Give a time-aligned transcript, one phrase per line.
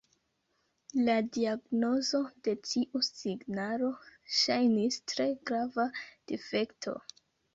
[1.07, 3.91] La diagnozo de tiu signalo
[4.39, 5.85] ŝajnis tre grava
[6.33, 6.95] difekto.